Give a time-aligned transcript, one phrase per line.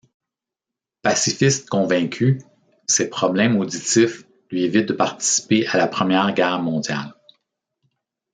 [1.03, 2.41] Pacifiste convaincu,
[2.87, 7.13] ses problèmes auditifs lui évitent de participer à la Première Guerre mondiale.